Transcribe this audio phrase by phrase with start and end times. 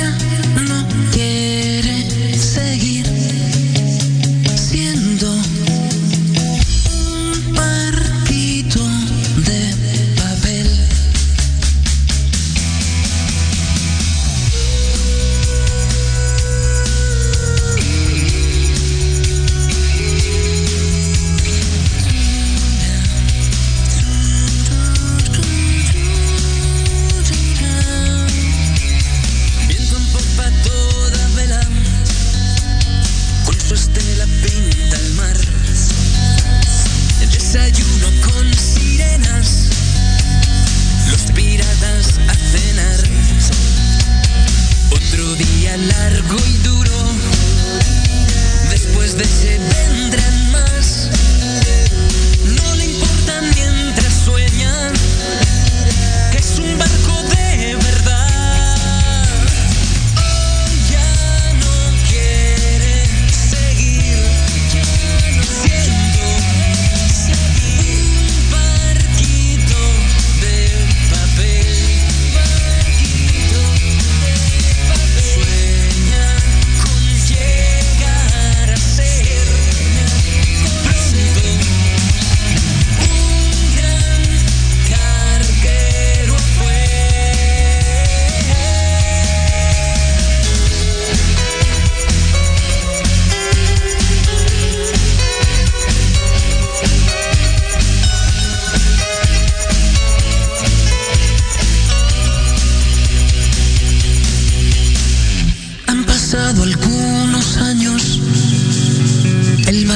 [0.00, 0.29] España.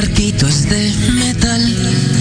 [0.04, 2.13] barquitos de metal.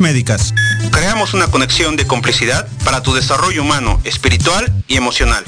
[0.00, 0.54] Médicas.
[0.92, 5.42] Creamos una conexión de complicidad para tu desarrollo humano, espiritual y emocional.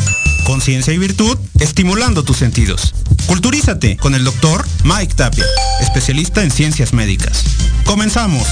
[0.45, 2.95] Conciencia y virtud, estimulando tus sentidos.
[3.27, 5.47] Culturízate con el doctor Mike Tapia,
[5.81, 7.45] especialista en ciencias médicas.
[7.85, 8.47] Comenzamos.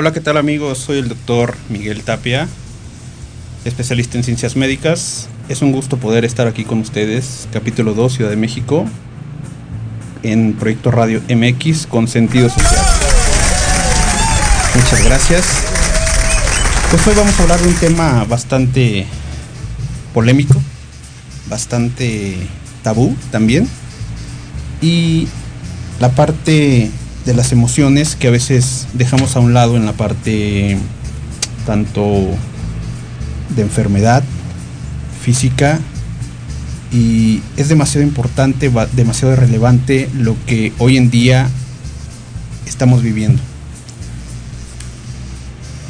[0.00, 0.78] Hola, ¿qué tal amigos?
[0.78, 2.46] Soy el doctor Miguel Tapia,
[3.64, 5.28] especialista en ciencias médicas.
[5.48, 8.86] Es un gusto poder estar aquí con ustedes, capítulo 2, Ciudad de México,
[10.22, 12.80] en Proyecto Radio MX con sentido social.
[14.76, 15.44] Muchas gracias.
[16.92, 19.04] Pues hoy vamos a hablar de un tema bastante
[20.14, 20.62] polémico,
[21.48, 22.36] bastante
[22.84, 23.68] tabú también.
[24.80, 25.26] Y
[25.98, 26.88] la parte
[27.28, 30.78] de las emociones que a veces dejamos a un lado en la parte
[31.66, 32.26] tanto
[33.54, 34.24] de enfermedad
[35.20, 35.78] física
[36.90, 41.50] y es demasiado importante, demasiado relevante lo que hoy en día
[42.66, 43.42] estamos viviendo.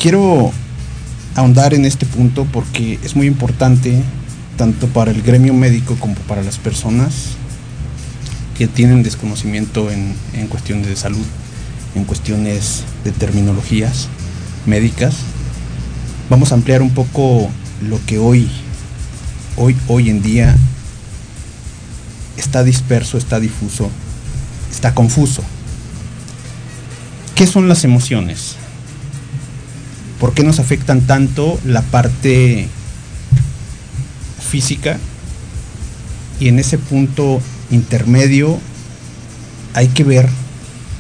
[0.01, 0.51] Quiero
[1.37, 4.03] ahondar en este punto porque es muy importante
[4.57, 7.38] tanto para el gremio médico como para las personas
[8.59, 11.25] que tienen desconocimiento en, en cuestiones de salud,
[11.95, 14.09] en cuestiones de terminologías
[14.67, 15.15] médicas.
[16.29, 17.49] Vamos a ampliar un poco
[17.89, 18.51] lo que hoy,
[19.57, 20.57] hoy, hoy en día
[22.37, 23.91] está disperso, está difuso,
[24.73, 25.45] está confuso.
[27.37, 28.57] ¿Qué son las emociones?
[30.19, 32.67] ¿Por qué nos afectan tanto la parte
[34.51, 34.99] física?
[36.41, 38.59] Y en ese punto intermedio
[39.75, 40.29] hay que ver,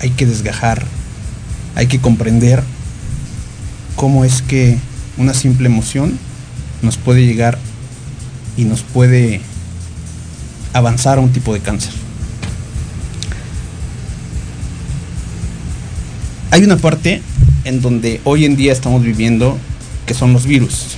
[0.00, 0.84] hay que desgajar,
[1.74, 2.62] hay que comprender
[3.96, 4.78] cómo es que
[5.16, 6.18] una simple emoción
[6.82, 7.58] nos puede llegar
[8.56, 9.40] y nos puede
[10.72, 11.92] avanzar a un tipo de cáncer.
[16.50, 17.20] Hay una parte
[17.64, 19.58] en donde hoy en día estamos viviendo
[20.06, 20.96] que son los virus.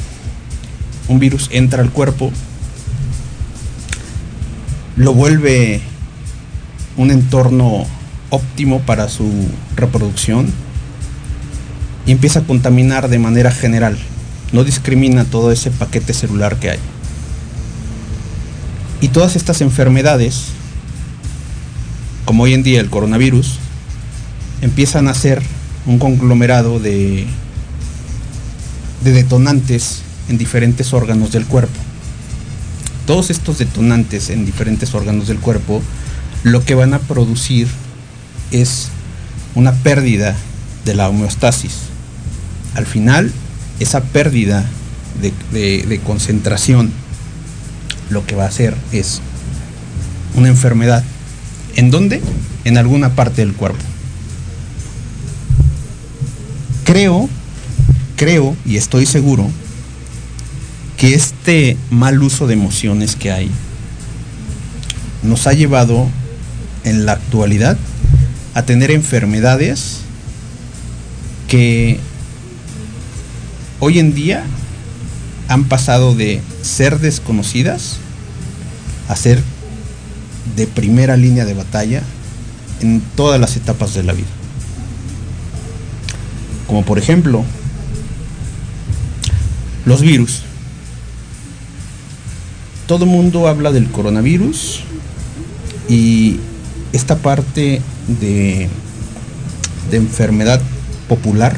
[1.08, 2.31] Un virus entra al cuerpo,
[4.97, 5.81] lo vuelve
[6.97, 7.87] un entorno
[8.31, 9.31] óptimo para su
[9.77, 10.47] reproducción
[12.07, 13.97] y empieza a contaminar de manera general.
[14.53, 16.79] No discrimina todo ese paquete celular que hay.
[19.01, 20.47] Y todas estas enfermedades,
[22.25, 23.59] como hoy en día el coronavirus,
[24.61, 25.41] empiezan a ser
[25.87, 27.27] un conglomerado de,
[29.03, 31.90] de detonantes en diferentes órganos del cuerpo
[33.11, 35.83] todos estos detonantes en diferentes órganos del cuerpo
[36.45, 37.67] lo que van a producir
[38.53, 38.87] es
[39.57, 40.37] una pérdida
[40.85, 41.73] de la homeostasis.
[42.77, 43.33] Al final,
[43.81, 44.65] esa pérdida
[45.21, 46.93] de, concentración
[48.11, 49.21] lo que va a hacer es
[50.37, 51.03] una enfermedad.
[51.75, 52.23] ¿En dónde?
[52.63, 53.83] En alguna parte del cuerpo.
[56.85, 57.29] Creo,
[58.15, 59.51] creo y estoy seguro
[61.00, 63.50] que este mal uso de emociones que hay
[65.23, 66.06] nos ha llevado
[66.85, 67.79] en la actualidad
[68.52, 70.00] a tener enfermedades
[71.49, 71.99] que
[73.79, 74.44] hoy en día
[75.49, 77.96] han pasado de ser desconocidas
[79.08, 79.43] a ser
[80.55, 82.03] de primera línea de batalla
[82.82, 84.29] en todas las etapas de la vida.
[86.67, 87.43] Como por ejemplo,
[89.87, 90.43] los virus
[92.91, 94.81] todo el mundo habla del coronavirus
[95.89, 96.41] y
[96.93, 97.81] esta parte
[98.21, 98.69] de,
[99.93, 100.61] de enfermedad
[101.09, 101.57] popular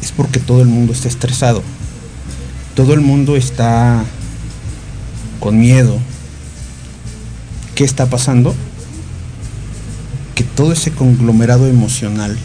[0.00, 1.62] es porque todo el mundo está estresado.
[2.74, 4.02] Todo el mundo está
[5.38, 5.98] con miedo.
[7.74, 8.54] ¿Qué está pasando?
[10.34, 12.38] Que todo ese conglomerado emocional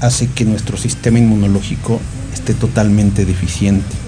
[0.00, 2.00] hace que nuestro sistema inmunológico
[2.32, 4.03] esté totalmente deficiente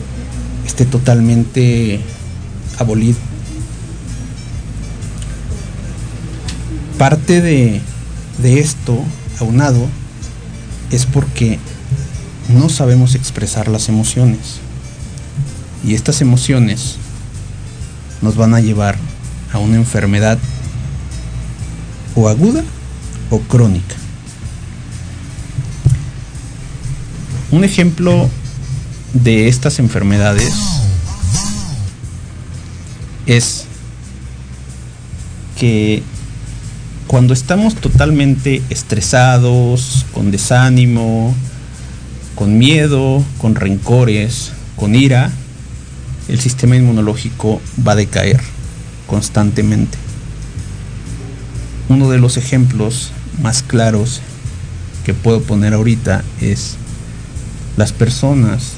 [0.66, 2.00] esté totalmente
[2.78, 3.18] abolido.
[6.98, 7.80] Parte de,
[8.38, 8.98] de esto,
[9.38, 9.86] aunado,
[10.90, 11.58] es porque
[12.48, 14.60] no sabemos expresar las emociones.
[15.84, 16.96] Y estas emociones
[18.22, 18.96] nos van a llevar
[19.52, 20.38] a una enfermedad
[22.14, 22.64] o aguda
[23.30, 23.94] o crónica.
[27.50, 28.28] Un ejemplo
[29.22, 30.52] de estas enfermedades
[33.26, 33.64] es
[35.58, 36.02] que
[37.06, 41.34] cuando estamos totalmente estresados, con desánimo,
[42.34, 45.30] con miedo, con rencores, con ira,
[46.28, 48.40] el sistema inmunológico va a decaer
[49.06, 49.98] constantemente.
[51.88, 54.20] Uno de los ejemplos más claros
[55.04, 56.76] que puedo poner ahorita es
[57.76, 58.75] las personas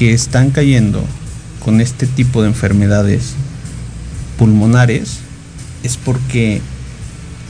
[0.00, 1.04] que están cayendo
[1.62, 3.34] con este tipo de enfermedades
[4.38, 5.18] pulmonares
[5.82, 6.62] es porque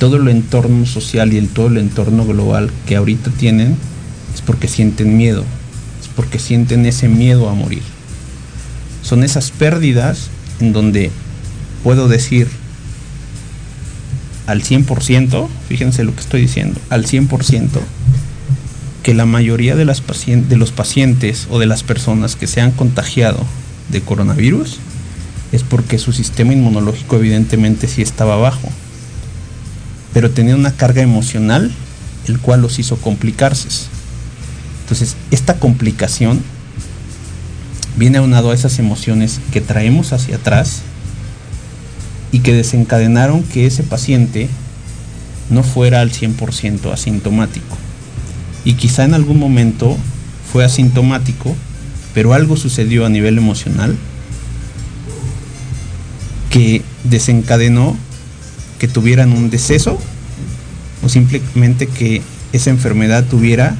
[0.00, 3.76] todo el entorno social y el, todo el entorno global que ahorita tienen
[4.34, 5.44] es porque sienten miedo,
[6.02, 7.84] es porque sienten ese miedo a morir.
[9.04, 10.28] Son esas pérdidas
[10.58, 11.12] en donde
[11.84, 12.48] puedo decir
[14.48, 17.68] al 100%, fíjense lo que estoy diciendo, al 100%,
[19.02, 20.00] que la mayoría de, los
[20.72, 23.44] pacientes o de las personas que se han contagiado
[23.90, 24.78] de coronavirus
[25.52, 28.68] es porque su sistema inmunológico evidentemente sí estaba bajo,
[30.12, 31.72] pero tenía una carga emocional
[32.28, 33.68] el cual los hizo complicarse.
[34.82, 36.42] Entonces, esta complicación
[37.96, 40.82] viene aunado a esas emociones que traemos hacia atrás
[42.32, 44.48] y que desencadenaron que ese paciente
[45.48, 47.76] no fuera al 100% asintomático.
[48.64, 49.96] Y quizá en algún momento
[50.52, 51.56] fue asintomático,
[52.14, 53.96] pero algo sucedió a nivel emocional
[56.50, 57.96] que desencadenó
[58.78, 59.98] que tuvieran un deceso
[61.02, 63.76] o simplemente que esa enfermedad tuviera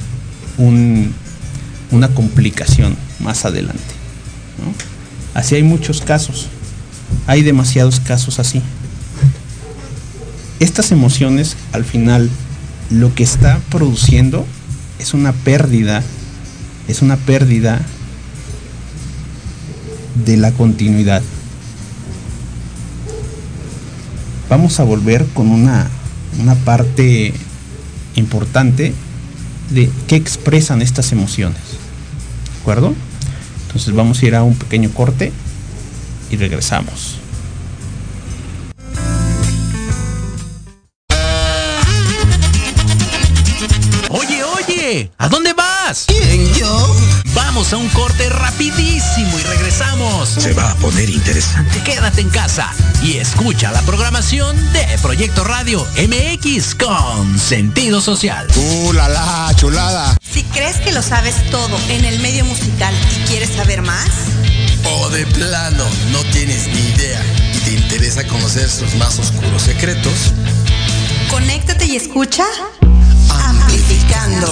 [0.57, 3.81] una complicación más adelante.
[5.33, 6.47] Así hay muchos casos,
[7.27, 8.61] hay demasiados casos así.
[10.59, 12.29] Estas emociones al final
[12.89, 14.45] lo que está produciendo
[15.01, 16.03] es una pérdida,
[16.87, 17.81] es una pérdida
[20.23, 21.23] de la continuidad.
[24.47, 25.89] Vamos a volver con una,
[26.39, 27.33] una parte
[28.15, 28.93] importante
[29.71, 31.61] de qué expresan estas emociones.
[32.53, 32.93] ¿De acuerdo?
[33.65, 35.31] Entonces vamos a ir a un pequeño corte
[36.29, 37.20] y regresamos.
[47.71, 50.27] Vamos a un corte rapidísimo y regresamos.
[50.27, 51.81] Se va a poner interesante.
[51.83, 52.69] Quédate en casa
[53.01, 58.45] y escucha la programación de Proyecto Radio MX con sentido social.
[58.57, 60.17] ¡Uh, la, la chulada!
[60.21, 64.09] Si crees que lo sabes todo en el medio musical y quieres saber más,
[64.83, 67.23] o de plano no tienes ni idea
[67.55, 70.33] y te interesa conocer sus más oscuros secretos,
[71.29, 72.43] conéctate y escucha
[73.29, 74.51] Amplificando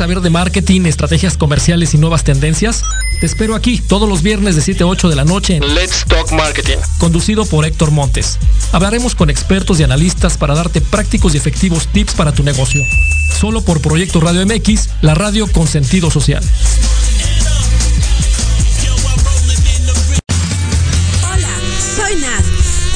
[0.00, 2.84] Saber de marketing, estrategias comerciales y nuevas tendencias?
[3.20, 6.06] Te espero aquí todos los viernes de 7 a 8 de la noche en Let's
[6.08, 8.38] Talk Marketing, conducido por Héctor Montes.
[8.72, 12.82] Hablaremos con expertos y analistas para darte prácticos y efectivos tips para tu negocio.
[13.38, 16.42] Solo por Proyecto Radio MX, la radio con sentido social.
[21.30, 21.56] Hola,
[21.94, 22.44] soy Nad.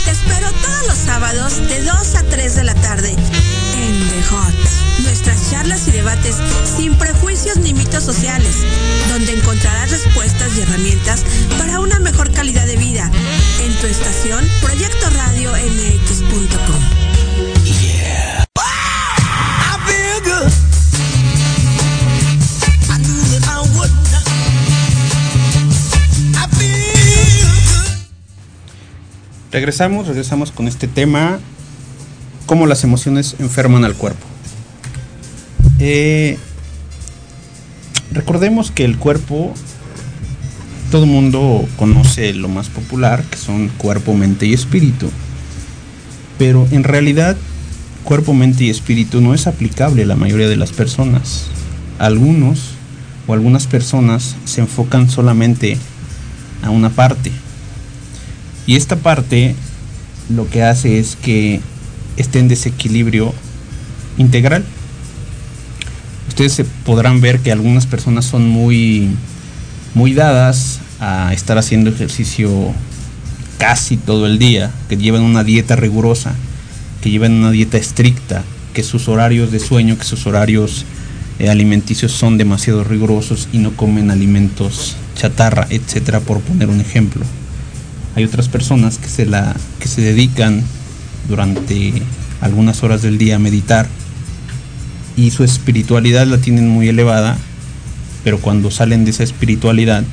[0.06, 4.63] Te espero todos los sábados de 2 a 3 de la tarde en The Hot.
[5.86, 6.36] Y debates
[6.76, 8.56] sin prejuicios ni mitos sociales,
[9.10, 11.24] donde encontrarás respuestas y herramientas
[11.58, 13.10] para una mejor calidad de vida.
[13.62, 17.04] En tu estación Proyecto Radio MX.com.
[29.54, 31.38] Regresamos, regresamos con este tema,
[32.46, 34.33] cómo las emociones enferman al cuerpo.
[35.80, 36.38] Eh,
[38.12, 39.52] recordemos que el cuerpo,
[40.90, 45.10] todo mundo conoce lo más popular, que son cuerpo, mente y espíritu.
[46.38, 47.36] Pero en realidad,
[48.04, 51.46] cuerpo, mente y espíritu no es aplicable a la mayoría de las personas.
[51.98, 52.70] Algunos
[53.26, 55.78] o algunas personas se enfocan solamente
[56.62, 57.32] a una parte.
[58.66, 59.54] Y esta parte
[60.28, 61.60] lo que hace es que
[62.16, 63.34] esté en desequilibrio
[64.16, 64.64] integral
[66.34, 69.08] ustedes podrán ver que algunas personas son muy,
[69.94, 72.50] muy dadas a estar haciendo ejercicio
[73.58, 76.34] casi todo el día, que llevan una dieta rigurosa,
[77.00, 80.84] que llevan una dieta estricta, que sus horarios de sueño, que sus horarios
[81.38, 87.24] eh, alimenticios son demasiado rigurosos y no comen alimentos chatarra, etcétera, por poner un ejemplo.
[88.16, 90.64] Hay otras personas que se, la, que se dedican
[91.28, 91.92] durante
[92.40, 93.86] algunas horas del día a meditar
[95.16, 97.36] y su espiritualidad la tienen muy elevada,
[98.24, 100.04] pero cuando salen de esa espiritualidad,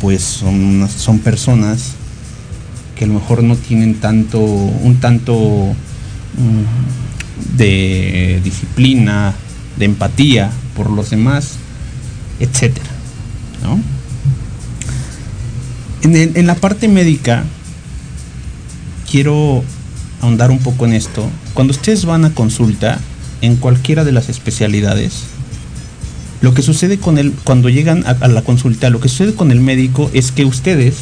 [0.00, 1.92] pues son, son personas
[2.96, 5.74] que a lo mejor no tienen tanto, un tanto
[6.36, 9.34] mm, de disciplina,
[9.76, 11.54] de empatía por los demás,
[12.40, 12.90] etcétera.
[16.02, 17.44] En, en la parte médica,
[19.10, 19.64] quiero
[20.24, 21.28] ahondar un poco en esto.
[21.52, 22.98] Cuando ustedes van a consulta,
[23.42, 25.24] en cualquiera de las especialidades,
[26.40, 29.60] lo que sucede con el, cuando llegan a, la consulta, lo que sucede con el
[29.60, 30.94] médico es que ustedes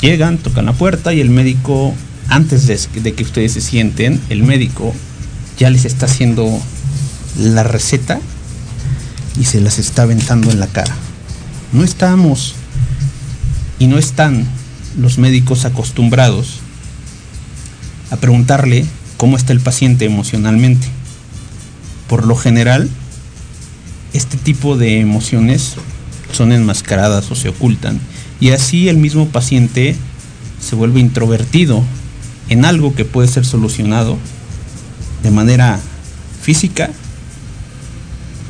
[0.00, 1.94] llegan, tocan la puerta y el médico,
[2.28, 4.94] antes de, que ustedes se sienten, el médico
[5.58, 6.48] ya les está haciendo
[7.38, 8.20] la receta
[9.38, 10.94] y se las está aventando en la cara.
[11.72, 12.54] No estamos
[13.78, 14.46] y no están
[14.98, 16.59] los médicos acostumbrados
[18.10, 18.84] a preguntarle
[19.16, 20.86] cómo está el paciente emocionalmente.
[22.08, 22.88] Por lo general,
[24.12, 25.76] este tipo de emociones
[26.32, 28.00] son enmascaradas o se ocultan.
[28.40, 29.96] Y así el mismo paciente
[30.60, 31.82] se vuelve introvertido
[32.48, 34.18] en algo que puede ser solucionado
[35.22, 35.78] de manera
[36.42, 36.90] física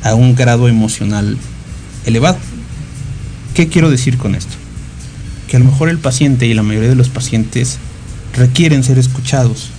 [0.03, 1.37] a un grado emocional
[2.05, 2.37] elevado.
[3.53, 4.53] ¿Qué quiero decir con esto?
[5.47, 7.77] Que a lo mejor el paciente y la mayoría de los pacientes
[8.33, 9.69] requieren ser escuchados,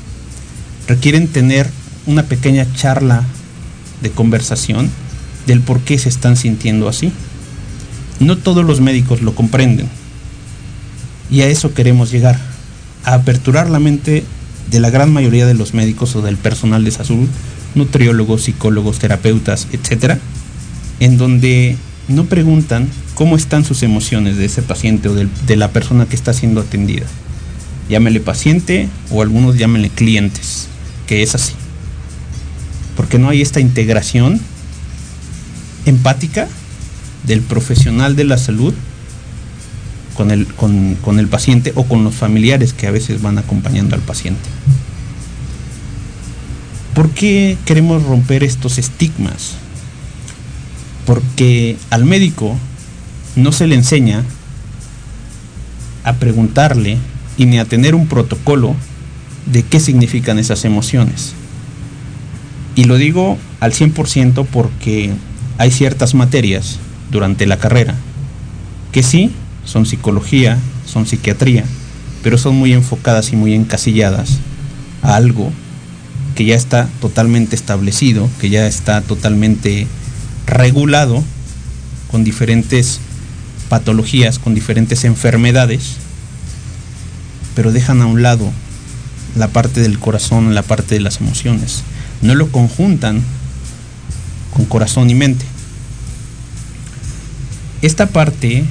[0.86, 1.68] requieren tener
[2.06, 3.24] una pequeña charla
[4.02, 4.90] de conversación
[5.46, 7.12] del por qué se están sintiendo así.
[8.20, 9.88] No todos los médicos lo comprenden.
[11.30, 12.38] Y a eso queremos llegar,
[13.04, 14.24] a aperturar la mente
[14.70, 17.28] de la gran mayoría de los médicos o del personal de salud,
[17.74, 20.18] nutriólogos, psicólogos, terapeutas, etcétera,
[21.00, 21.76] en donde
[22.08, 26.32] no preguntan cómo están sus emociones de ese paciente o de, la persona que está
[26.32, 27.06] siendo atendida.
[27.92, 30.66] Llámele paciente o algunos llámenle clientes,
[31.06, 31.52] que es así.
[32.96, 34.40] Porque no hay esta integración
[35.84, 36.48] empática
[37.24, 38.72] del profesional de la salud
[40.16, 44.00] con el, con, el paciente o con los familiares que a veces van acompañando al
[44.00, 44.48] paciente.
[46.94, 49.56] ¿Por qué queremos romper estos estigmas?
[51.04, 52.56] Porque al médico
[53.36, 54.24] no se le enseña
[56.04, 56.96] a preguntarle
[57.36, 58.74] y ni a tener un protocolo
[59.46, 61.32] de qué significan esas emociones.
[62.74, 65.10] Y lo digo al 100% porque
[65.58, 66.78] hay ciertas materias
[67.10, 67.94] durante la carrera
[68.92, 69.30] que sí
[69.64, 71.64] son psicología, son psiquiatría,
[72.22, 74.38] pero son muy enfocadas y muy encasilladas
[75.02, 75.50] a algo
[76.34, 79.86] que ya está totalmente establecido, que ya está totalmente
[80.46, 81.22] regulado
[82.10, 83.00] con diferentes
[83.68, 85.96] patologías, con diferentes enfermedades,
[87.54, 88.50] pero dejan a un lado
[89.36, 91.82] la parte del corazón, la parte de las emociones.
[92.20, 93.22] No lo conjuntan
[94.54, 95.44] con corazón y mente.
[97.80, 98.64] Esta parte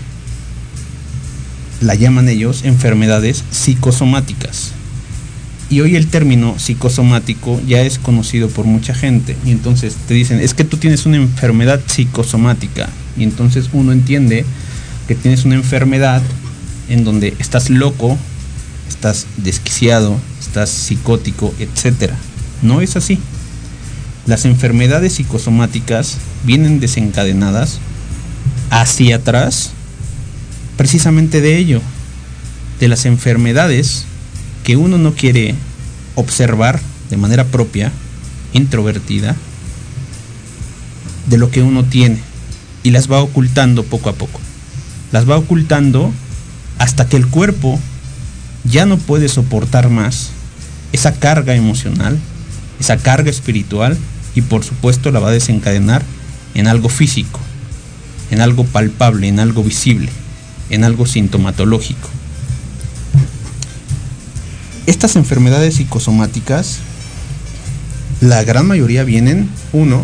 [1.81, 4.71] la llaman ellos enfermedades psicosomáticas.
[5.69, 9.35] Y hoy el término psicosomático ya es conocido por mucha gente.
[9.45, 12.89] Y entonces te dicen, es que tú tienes una enfermedad psicosomática.
[13.17, 14.45] Y entonces uno entiende
[15.07, 16.21] que tienes una enfermedad
[16.89, 18.17] en donde estás loco,
[18.91, 22.11] estás desquiciado, estás psicótico, etc.
[22.61, 23.19] No es así.
[24.25, 27.79] Las enfermedades psicosomáticas vienen desencadenadas
[28.69, 29.71] hacia atrás
[30.77, 31.81] precisamente de ello,
[32.79, 34.05] de las enfermedades
[34.63, 35.55] que uno no quiere
[36.15, 37.91] observar de manera propia,
[38.53, 39.35] introvertida,
[41.27, 42.19] de lo que uno tiene
[42.83, 44.39] y las va ocultando poco a poco.
[45.11, 46.11] Las va ocultando
[46.77, 47.79] hasta que el cuerpo
[48.63, 50.29] ya no puede soportar más
[50.91, 52.19] esa carga emocional,
[52.79, 53.97] esa carga espiritual
[54.35, 56.03] y por supuesto la va a desencadenar
[56.53, 57.39] en algo físico
[58.31, 60.09] en algo palpable, en algo visible,
[60.69, 62.09] en algo sintomatológico.
[64.87, 66.79] Estas enfermedades psicosomáticas,
[68.21, 70.03] la gran mayoría vienen, uno,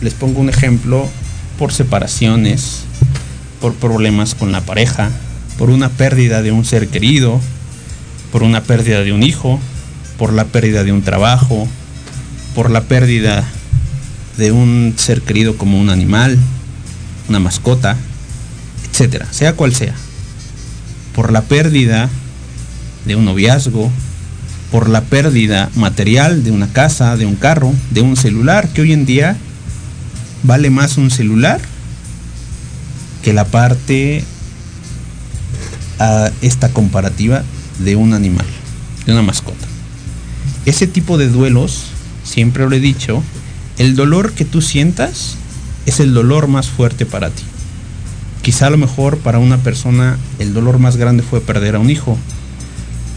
[0.00, 1.08] les pongo un ejemplo,
[1.58, 2.80] por separaciones,
[3.60, 5.10] por problemas con la pareja,
[5.56, 7.40] por una pérdida de un ser querido,
[8.32, 9.60] por una pérdida de un hijo,
[10.18, 11.68] por la pérdida de un trabajo,
[12.54, 13.44] por la pérdida
[14.38, 16.38] de un ser querido como un animal,
[17.28, 17.96] una mascota,
[18.90, 19.94] etcétera, sea cual sea,
[21.14, 22.08] por la pérdida
[23.04, 23.90] de un noviazgo,
[24.70, 28.94] por la pérdida material de una casa, de un carro, de un celular, que hoy
[28.94, 29.36] en día
[30.42, 31.60] vale más un celular
[33.22, 34.24] que la parte
[35.98, 37.44] a esta comparativa
[37.82, 38.46] de un animal,
[39.06, 39.66] de una mascota.
[40.64, 41.84] Ese tipo de duelos,
[42.24, 43.22] siempre lo he dicho,
[43.78, 45.36] el dolor que tú sientas
[45.86, 47.42] es el dolor más fuerte para ti.
[48.42, 51.90] Quizá a lo mejor para una persona el dolor más grande fue perder a un
[51.90, 52.18] hijo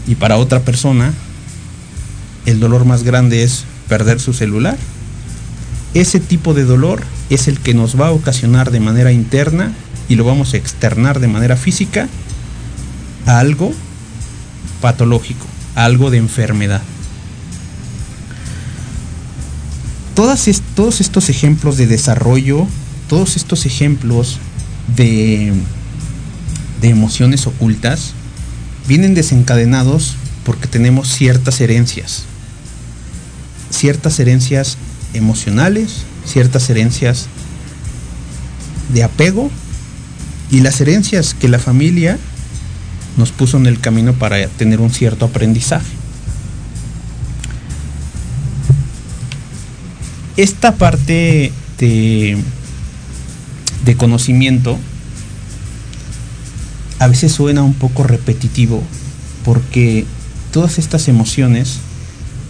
[0.06, 1.12] y para otra persona
[2.46, 4.76] el dolor más grande es perder su celular.
[5.94, 9.72] Ese tipo de dolor es el que nos va a ocasionar de manera interna
[10.08, 12.08] y lo vamos a externar de manera física
[13.26, 13.72] a algo
[14.80, 16.82] patológico, algo de enfermedad.
[20.16, 20.48] todos
[21.00, 22.66] estos ejemplos de desarrollo,
[23.06, 24.38] todos estos ejemplos
[24.96, 25.52] de,
[26.80, 28.14] de emociones ocultas,
[28.88, 32.24] vienen desencadenados porque tenemos ciertas herencias.
[33.70, 34.78] Ciertas herencias
[35.12, 37.26] emocionales, ciertas herencias
[38.92, 39.50] de apego
[40.50, 42.18] y las herencias que la familia
[43.16, 45.96] nos puso en el camino para tener un cierto aprendizaje.
[50.36, 52.36] esta parte de,
[53.96, 54.78] conocimiento
[56.98, 58.82] a veces suena un poco repetitivo
[59.44, 60.04] porque
[60.52, 61.78] todas estas emociones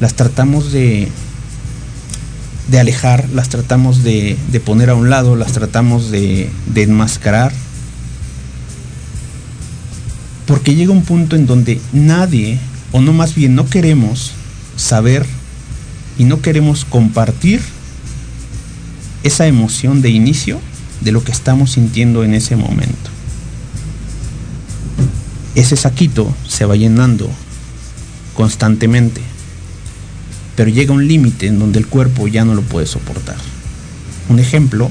[0.00, 1.09] las tratamos de,
[2.68, 7.52] de alejar, las tratamos de, poner a un lado, las tratamos de enmascarar.
[10.46, 12.59] Porque llega un punto en donde nadie,
[12.92, 14.32] o no más bien no queremos
[14.76, 15.26] saber
[16.18, 17.61] y no queremos compartir
[19.22, 20.61] esa emoción de inicio
[21.00, 23.11] de lo que estamos sintiendo en ese momento.
[25.54, 27.30] Ese saquito se va llenando
[28.35, 29.22] constantemente,
[30.54, 33.37] pero llega un límite en donde el cuerpo ya no lo puede soportar.
[34.28, 34.90] Un ejemplo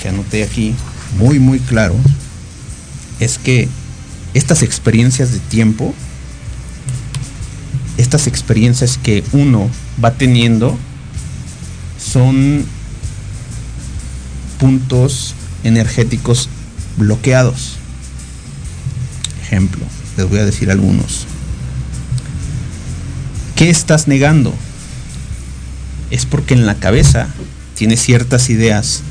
[0.00, 0.74] que anoté aquí
[1.18, 1.94] muy muy claro
[3.20, 3.68] es que
[4.34, 5.94] estas experiencias de tiempo,
[7.96, 9.70] estas experiencias que uno
[10.02, 10.76] va teniendo
[11.98, 12.64] son
[14.58, 16.48] puntos energéticos
[16.96, 17.76] bloqueados.
[19.42, 19.84] Ejemplo,
[20.16, 21.26] les voy a decir algunos.
[23.54, 24.54] ¿Qué estás negando?
[26.10, 27.28] Es porque en la cabeza
[27.74, 29.02] tienes ciertas ideas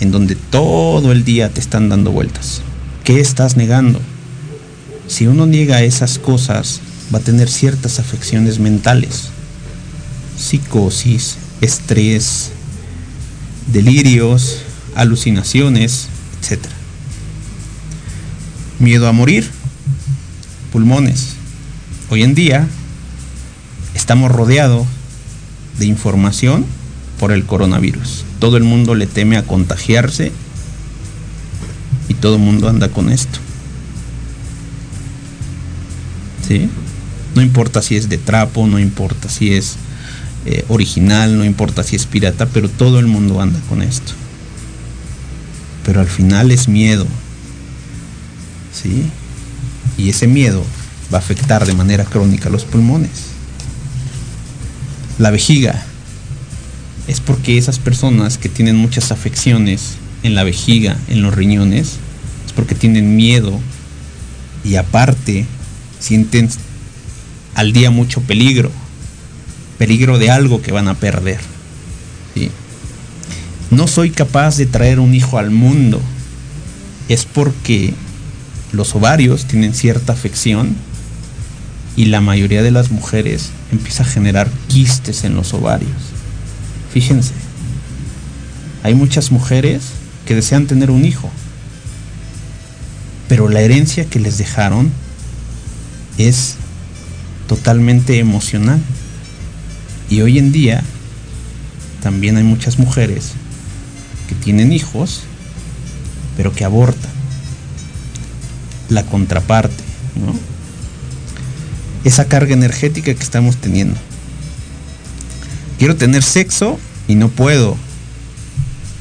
[0.00, 2.60] en donde todo el día te están dando vueltas.
[3.04, 4.00] ¿Qué estás negando?
[5.08, 6.80] Si uno niega esas cosas,
[7.14, 9.28] va a tener ciertas afecciones mentales,
[10.38, 12.50] psicosis, estrés,
[13.66, 14.62] delirios,
[14.94, 16.08] alucinaciones,
[16.40, 16.64] etc.
[18.78, 19.50] Miedo a morir,
[20.72, 21.34] pulmones.
[22.08, 22.66] Hoy en día
[23.94, 24.86] estamos rodeados
[25.78, 26.64] de información
[27.20, 28.24] por el coronavirus.
[28.38, 30.32] Todo el mundo le teme a contagiarse
[32.24, 33.38] todo el mundo anda con esto.
[36.48, 36.70] ¿Sí?
[37.34, 39.76] No importa si es de trapo, no importa si es
[40.46, 44.14] eh, original, no importa si es pirata, pero todo el mundo anda con esto.
[45.84, 47.06] Pero al final es miedo.
[48.72, 49.04] ¿Sí?
[49.98, 50.64] Y ese miedo
[51.12, 53.34] va a afectar de manera crónica los pulmones.
[55.18, 55.84] La vejiga
[57.06, 62.03] es porque esas personas que tienen muchas afecciones en la vejiga, en los riñones, es
[62.54, 63.60] porque tienen miedo
[64.64, 65.46] y aparte
[65.98, 66.48] sienten
[67.54, 68.70] al día mucho peligro
[69.78, 71.40] peligro de algo que van a perder.
[73.70, 76.00] No soy capaz de traer un hijo al mundo.
[77.08, 77.92] Es porque
[78.72, 80.76] los ovarios tienen cierta afección
[81.96, 85.90] y la mayoría de las mujeres empieza a generar quistes en los ovarios.
[86.92, 87.32] Fíjense,
[88.82, 89.82] hay muchas mujeres
[90.24, 91.30] que desean tener un hijo,
[93.28, 94.90] pero la herencia que les dejaron
[96.18, 96.56] es
[97.48, 98.80] totalmente emocional.
[100.10, 100.82] Y hoy en día
[102.02, 103.32] también hay muchas mujeres
[104.28, 105.22] que tienen hijos,
[106.36, 107.10] pero que abortan.
[108.90, 109.82] La contraparte,
[110.14, 110.34] ¿no?
[112.04, 113.96] Esa carga energética que estamos teniendo.
[115.78, 117.78] Quiero tener sexo y no puedo.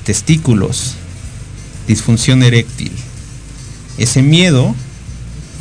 [0.06, 0.94] Testículos,
[1.86, 2.93] disfunción eréctil.
[3.98, 4.76] Ese miedo,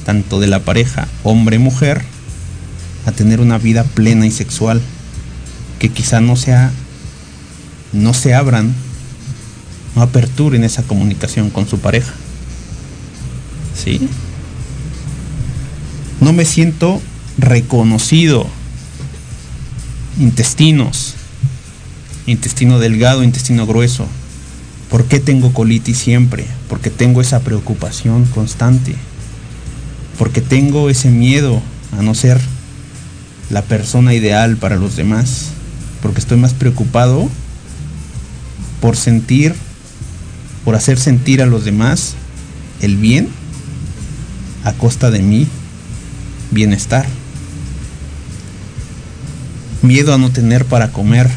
[0.04, 2.02] tanto de la pareja hombre-mujer,
[3.06, 4.80] a tener una vida plena y sexual
[5.78, 6.72] que quizá no sea
[7.92, 8.74] no se abran,
[9.94, 12.12] no aperturen esa comunicación con su pareja.
[13.76, 14.08] ¿Sí?
[16.20, 17.00] No me siento
[17.38, 18.46] reconocido
[20.18, 21.14] intestinos,
[22.26, 24.06] intestino delgado, intestino grueso.
[24.92, 26.44] ¿Por qué tengo colitis siempre?
[26.68, 28.94] Porque tengo esa preocupación constante.
[30.18, 31.62] Porque tengo ese miedo
[31.98, 32.38] a no ser
[33.48, 35.46] la persona ideal para los demás.
[36.02, 37.30] Porque estoy más preocupado
[38.82, 39.54] por sentir,
[40.62, 42.12] por hacer sentir a los demás
[42.82, 43.30] el bien
[44.62, 45.46] a costa de mi
[46.50, 47.06] bienestar.
[49.80, 51.30] Miedo a no tener para comer.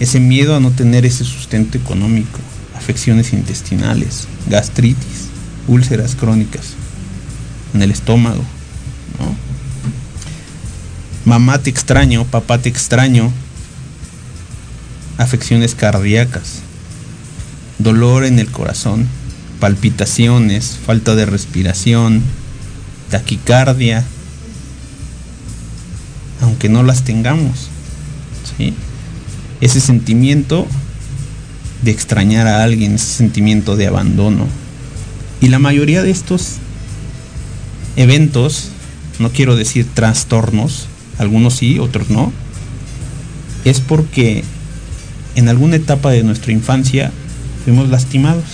[0.00, 2.38] Ese miedo a no tener ese sustento económico.
[2.74, 5.28] Afecciones intestinales, gastritis,
[5.68, 6.74] úlceras crónicas
[7.74, 8.44] en el estómago.
[11.24, 13.32] Mamá te extraño, papá te extraño.
[15.16, 16.60] Afecciones cardíacas.
[17.78, 19.08] Dolor en el corazón.
[19.58, 22.22] Palpitaciones, falta de respiración,
[23.10, 24.04] taquicardia,
[26.42, 27.70] aunque no las tengamos.
[29.60, 30.66] Ese sentimiento
[31.82, 34.46] de extrañar a alguien, ese sentimiento de abandono.
[35.40, 36.54] Y la mayoría de estos
[37.96, 38.70] eventos,
[39.18, 40.86] no quiero decir trastornos,
[41.18, 42.32] algunos sí, otros no,
[43.64, 44.44] es porque
[45.36, 47.12] en alguna etapa de nuestra infancia
[47.64, 48.44] fuimos lastimados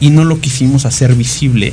[0.00, 1.72] y no lo quisimos hacer visible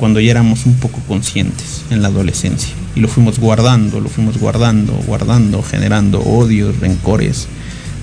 [0.00, 2.74] cuando ya éramos un poco conscientes en la adolescencia.
[2.96, 7.46] Y lo fuimos guardando, lo fuimos guardando, guardando, generando odios, rencores,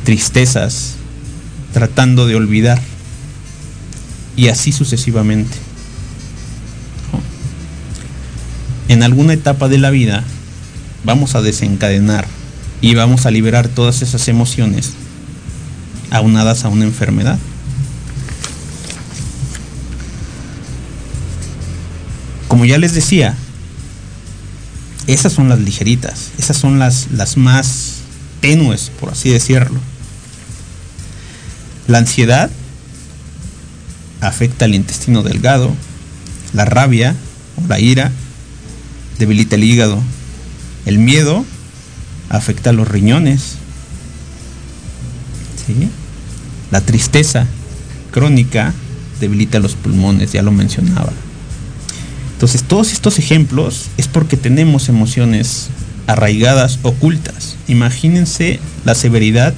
[0.04, 0.98] tristezas,
[1.74, 2.80] tratando de olvidar.
[4.36, 5.58] Y así sucesivamente.
[8.90, 10.24] En alguna etapa de la vida
[11.04, 12.28] vamos a desencadenar
[12.80, 14.94] y vamos a liberar todas esas emociones
[16.12, 17.40] aunadas a una enfermedad.
[22.48, 23.36] Como ya les decía,
[25.08, 27.96] esas son las ligeritas, esas son las, las más
[28.42, 29.80] tenues, por así decirlo.
[31.88, 32.50] La ansiedad
[34.22, 35.74] afecta al intestino delgado,
[36.54, 37.16] la rabia
[37.56, 38.12] o la ira
[39.20, 40.02] debilita el hígado,
[40.86, 41.46] el miedo
[42.30, 43.56] afecta a los riñones,
[46.72, 47.46] la tristeza
[48.12, 48.74] crónica
[49.20, 51.12] debilita los pulmones, ya lo mencionaba.
[52.38, 55.70] Entonces todos estos ejemplos es porque tenemos emociones
[56.06, 57.56] arraigadas, ocultas.
[57.68, 59.56] Imagínense la severidad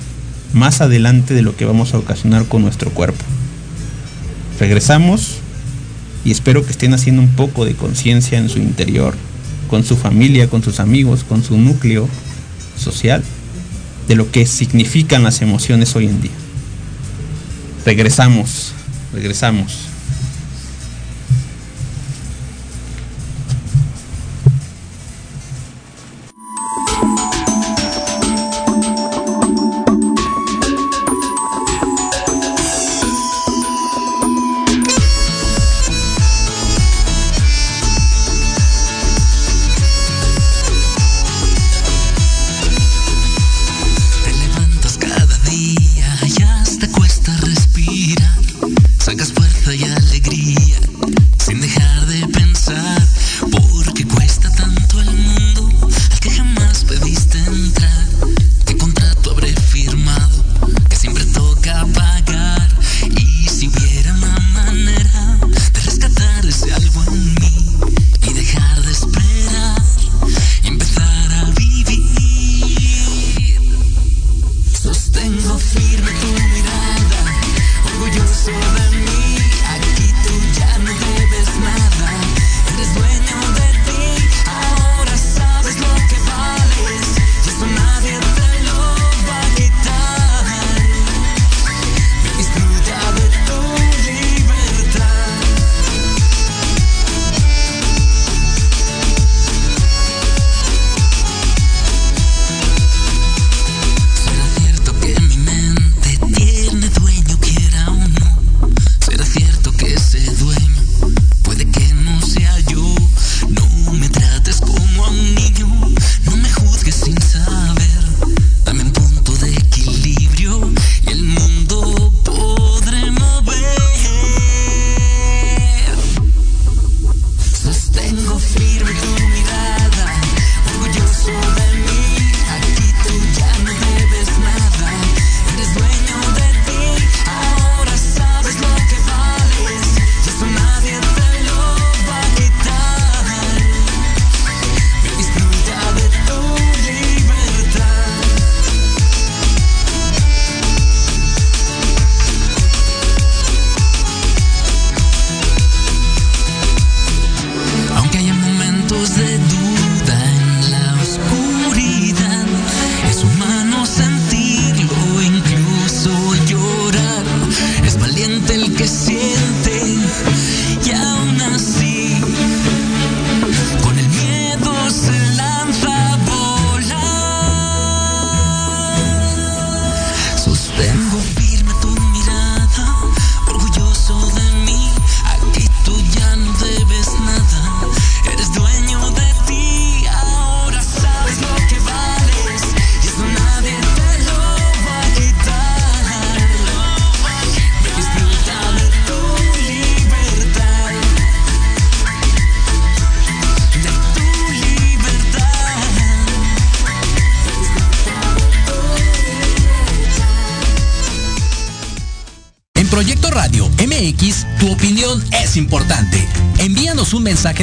[0.54, 3.26] más adelante de lo que vamos a ocasionar con nuestro cuerpo.
[4.62, 5.40] Regresamos
[6.24, 9.14] y espero que estén haciendo un poco de conciencia en su interior,
[9.70, 12.08] con su familia, con sus amigos, con su núcleo
[12.78, 13.22] social,
[14.08, 16.32] de lo que significan las emociones hoy en día.
[17.86, 18.72] Regresamos,
[19.14, 19.90] regresamos.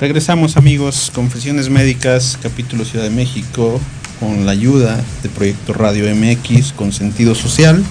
[0.00, 3.78] Regresamos amigos, Confesiones Médicas, capítulo Ciudad de México,
[4.18, 7.84] con la ayuda de Proyecto Radio MX con sentido social.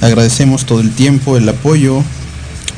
[0.00, 2.02] Agradecemos todo el tiempo, el apoyo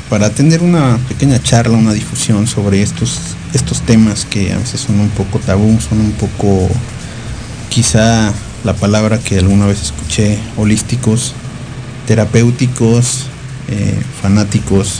[0.09, 3.21] para tener una pequeña charla, una difusión sobre estos,
[3.53, 6.67] estos temas que a veces son un poco tabú, son un poco
[7.69, 8.33] quizá
[8.65, 11.33] la palabra que alguna vez escuché, holísticos,
[12.05, 13.27] terapéuticos,
[13.69, 14.99] eh, fanáticos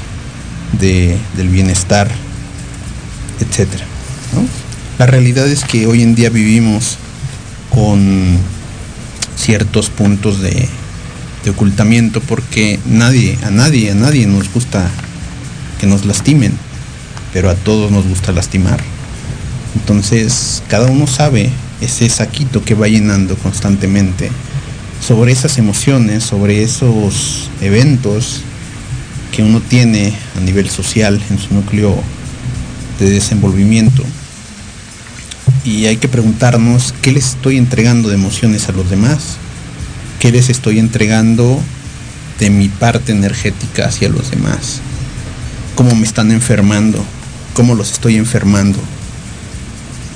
[0.79, 2.24] del bienestar
[3.39, 3.85] etcétera.
[4.97, 6.97] La realidad es que hoy en día vivimos
[7.69, 8.37] con
[9.35, 10.69] ciertos puntos de,
[11.43, 14.89] de ocultamiento porque nadie, a nadie, a nadie nos gusta
[15.79, 16.53] que nos lastimen,
[17.33, 18.79] pero a todos nos gusta lastimar.
[19.75, 24.31] Entonces, cada uno sabe ese saquito que va llenando constantemente
[25.05, 28.41] sobre esas emociones, sobre esos eventos
[29.31, 31.95] que uno tiene a nivel social en su núcleo
[32.99, 34.03] de desenvolvimiento.
[35.63, 39.37] Y hay que preguntarnos qué les estoy entregando de emociones a los demás,
[40.19, 41.59] qué les estoy entregando
[42.39, 44.81] de mi parte energética hacia los demás,
[45.75, 47.03] cómo me están enfermando,
[47.53, 48.79] cómo los estoy enfermando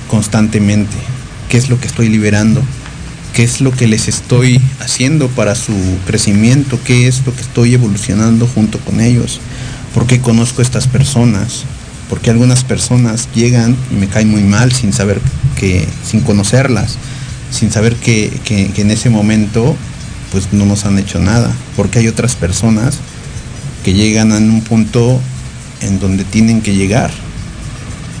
[0.08, 0.96] constantemente,
[1.48, 2.62] qué es lo que estoy liberando,
[3.34, 5.72] qué es lo que les estoy haciendo para su
[6.06, 9.40] crecimiento, qué es lo que estoy evolucionando junto con ellos,
[9.94, 11.64] por qué conozco a estas personas,
[12.10, 15.20] porque algunas personas llegan y me caen muy mal sin saber
[15.56, 16.96] que, sin conocerlas,
[17.52, 18.32] sin saber que,
[18.76, 19.76] en ese momento
[20.32, 22.98] pues no nos han hecho nada, porque hay otras personas
[23.84, 25.20] que llegan a un punto
[25.80, 27.10] en donde tienen que llegar,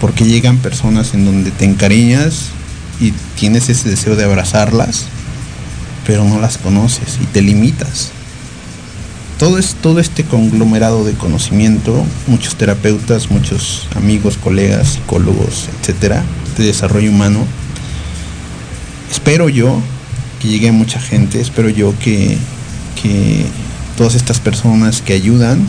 [0.00, 2.46] porque llegan personas en donde te encariñas
[3.00, 5.04] y tienes ese deseo de abrazarlas,
[6.06, 8.10] pero no las conoces y te limitas
[9.40, 16.22] todo, es, todo este conglomerado de conocimiento, muchos terapeutas, muchos amigos, colegas, psicólogos, etcétera,
[16.58, 17.46] de desarrollo humano.
[19.10, 19.80] Espero yo
[20.40, 22.36] que llegue a mucha gente, espero yo que,
[23.02, 23.46] que
[23.96, 25.66] todas estas personas que ayudan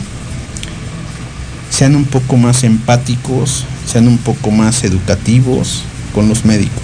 [1.70, 5.82] sean un poco más empáticos, sean un poco más educativos
[6.14, 6.82] con los médicos.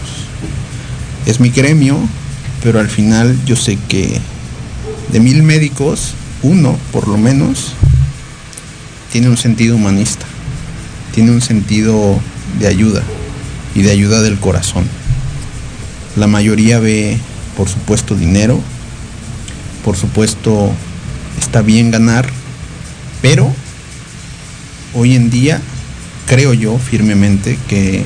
[1.26, 1.98] Es mi gremio,
[2.62, 4.18] pero al final yo sé que
[5.12, 7.74] de mil médicos, uno por lo menos
[9.12, 10.26] tiene un sentido humanista,
[11.14, 12.18] tiene un sentido
[12.58, 13.02] de ayuda
[13.74, 14.86] y de ayuda del corazón.
[16.16, 17.18] La mayoría ve,
[17.56, 18.60] por supuesto, dinero,
[19.84, 20.70] por supuesto,
[21.38, 22.28] está bien ganar,
[23.22, 23.52] pero
[24.94, 25.60] hoy en día
[26.26, 28.02] creo yo firmemente que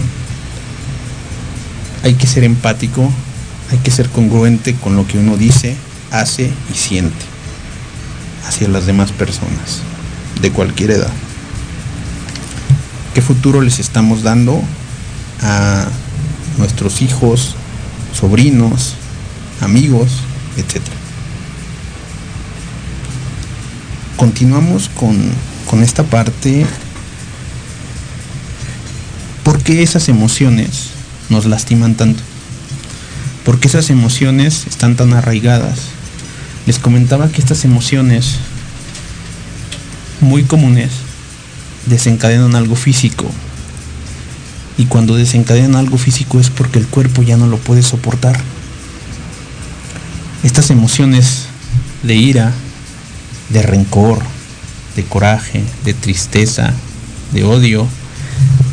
[2.02, 3.11] hay que ser empático,
[3.70, 5.76] hay que ser congruente con lo que uno dice,
[6.11, 7.31] hace y siente
[8.47, 9.80] hacia las demás personas
[10.40, 11.12] de cualquier edad.
[13.14, 14.62] ¿Qué futuro les estamos dando
[15.43, 15.86] a
[16.59, 17.55] nuestros hijos,
[18.18, 18.95] sobrinos,
[19.61, 20.12] amigos,
[20.57, 20.97] etcétera?
[24.16, 25.18] Continuamos con,
[25.68, 26.64] con esta parte.
[29.43, 30.90] ¿Por qué esas emociones
[31.28, 32.22] nos lastiman tanto?
[33.45, 35.91] ¿Por qué esas emociones están tan arraigadas?
[36.66, 38.36] Les comentaba que estas emociones
[40.20, 40.90] muy comunes
[41.86, 43.30] desencadenan algo físico.
[44.78, 48.38] Y cuando desencadenan algo físico es porque el cuerpo ya no lo puede soportar.
[50.42, 51.46] Estas emociones
[52.02, 52.52] de ira,
[53.50, 54.20] de rencor,
[54.96, 56.72] de coraje, de tristeza,
[57.32, 57.86] de odio,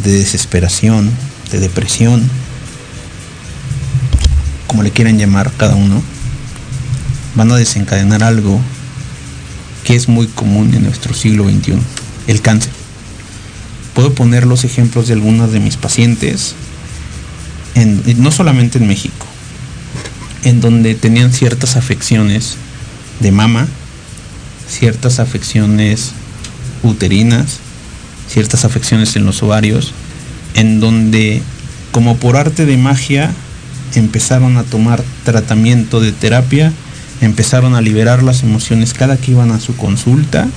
[0.03, 1.11] de desesperación,
[1.51, 2.29] de depresión,
[4.67, 6.01] como le quieran llamar cada uno,
[7.39, 8.59] van a desencadenar algo
[9.85, 11.75] que es muy común en nuestro siglo XXI,
[12.27, 12.73] el cáncer.
[13.93, 16.55] Puedo poner los ejemplos de algunas de mis pacientes,
[18.17, 19.25] no solamente en México,
[20.43, 22.57] en donde tenían ciertas afecciones
[23.21, 23.69] de mama,
[24.67, 26.11] ciertas afecciones
[26.83, 27.59] uterinas,
[28.27, 29.93] ciertas afecciones en los ovarios,
[30.55, 31.41] en donde
[31.93, 33.31] como por arte de magia
[33.95, 36.73] empezaron a tomar tratamiento de terapia
[37.21, 40.47] empezaron a liberar las emociones cada que iban a su consulta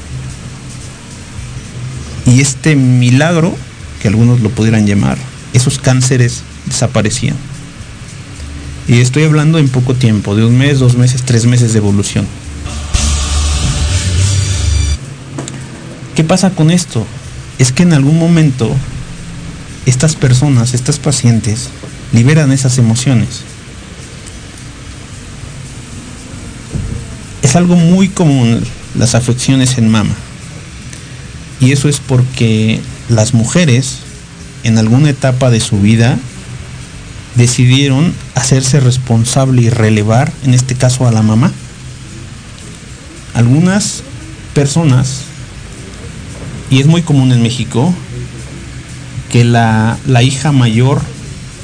[2.24, 3.54] Y este milagro,
[4.00, 5.18] que algunos lo pudieran llamar,
[5.52, 7.36] esos cánceres desaparecían.
[8.86, 12.26] Y estoy hablando en poco tiempo, de un mes, dos meses, tres meses de evolución.
[16.14, 17.06] ¿Qué pasa con esto?
[17.58, 18.70] Es que en algún momento
[19.86, 21.68] estas personas, estas pacientes,
[22.12, 23.42] liberan esas emociones.
[27.52, 30.14] Es algo muy común las afecciones en mama.
[31.60, 32.80] Y eso es porque
[33.10, 33.98] las mujeres
[34.64, 36.18] en alguna etapa de su vida
[37.34, 41.52] decidieron hacerse responsable y relevar, en este caso a la mamá.
[43.34, 44.02] Algunas
[44.54, 45.24] personas,
[46.70, 47.92] y es muy común en México,
[49.30, 51.02] que la, hija mayor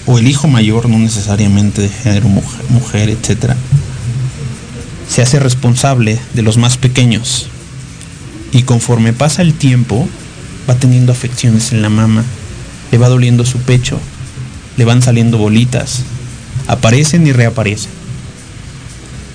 [0.04, 3.54] o el hijo mayor, no necesariamente de género mujer, mujer etc.,
[5.08, 7.48] se hace responsable de los más pequeños.
[8.52, 10.08] Y conforme pasa el tiempo,
[10.68, 12.24] va teniendo afecciones en la mama,
[12.92, 13.98] le va doliendo su pecho,
[14.76, 16.02] le van saliendo bolitas,
[16.66, 17.90] aparecen y reaparecen.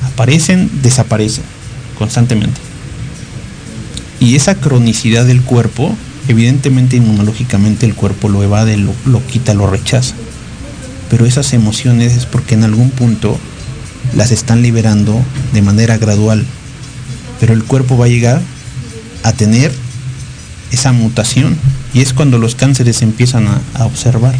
[0.03, 1.43] Aparecen, desaparecen
[1.97, 2.59] constantemente.
[4.19, 5.95] Y esa cronicidad del cuerpo
[6.27, 10.15] Evidentemente inmunológicamente el cuerpo lo evade, lo, lo quita, lo rechaza.
[11.09, 13.37] Pero esas emociones es porque en algún punto
[14.15, 15.19] las están liberando
[15.53, 16.45] de manera gradual.
[17.39, 18.41] Pero el cuerpo va a llegar
[19.23, 19.71] a tener
[20.71, 21.57] esa mutación
[21.93, 24.35] y es cuando los cánceres empiezan a, a, observar.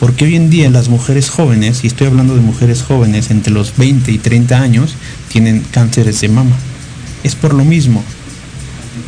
[0.00, 3.76] Porque hoy en día las mujeres jóvenes, y estoy hablando de mujeres jóvenes entre los
[3.76, 4.94] 20 y 30 años,
[5.28, 6.56] tienen cánceres de mama.
[7.22, 8.02] Es por lo mismo,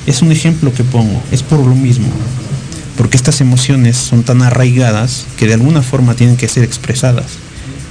[0.07, 2.07] es un ejemplo que pongo, es por lo mismo,
[2.97, 7.27] porque estas emociones son tan arraigadas que de alguna forma tienen que ser expresadas.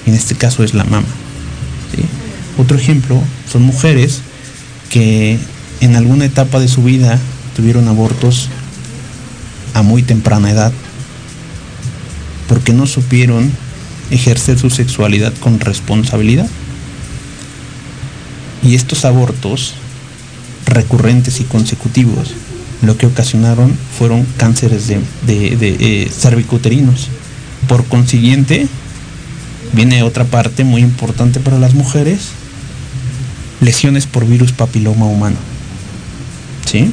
[0.05, 1.07] En este caso es la mama.
[2.57, 3.19] Otro ejemplo
[3.51, 4.21] son mujeres
[4.89, 5.39] que
[5.81, 7.19] en alguna etapa de su vida
[7.55, 8.49] tuvieron abortos
[9.73, 10.71] a muy temprana edad
[12.47, 13.51] porque no supieron
[14.11, 16.47] ejercer su sexualidad con responsabilidad.
[18.61, 19.73] Y estos abortos
[20.65, 22.33] recurrentes y consecutivos,
[22.81, 27.09] lo que ocasionaron fueron cánceres de, eh, cervicuterinos.
[27.67, 28.67] Por consiguiente,
[29.73, 32.29] viene otra parte muy importante para las mujeres,
[33.59, 35.37] lesiones por virus papiloma humano.
[36.65, 36.91] ¿Sí?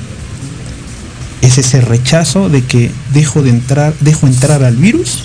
[1.42, 5.24] Es ese rechazo de que dejo de entrar, dejo entrar al virus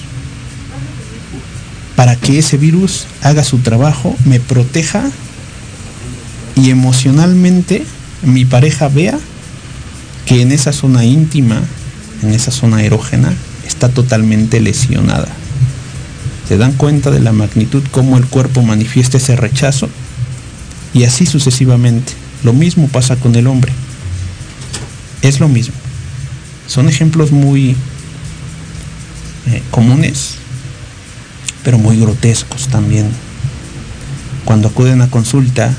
[1.95, 5.03] para que ese virus haga su trabajo, me proteja
[6.55, 7.83] y emocionalmente
[8.21, 9.17] mi pareja vea
[10.25, 11.61] que en esa zona íntima,
[12.23, 13.33] en esa zona erógena,
[13.65, 15.27] está totalmente lesionada.
[16.47, 19.89] ¿Se dan cuenta de la magnitud cómo el cuerpo manifiesta ese rechazo?
[20.93, 22.13] Y así sucesivamente.
[22.43, 23.71] Lo mismo pasa con el hombre.
[25.23, 25.73] Es lo mismo.
[26.67, 27.75] Son ejemplos muy
[29.47, 30.35] eh, comunes,
[31.63, 33.09] pero muy grotescos también.
[34.45, 35.73] Cuando acuden a consulta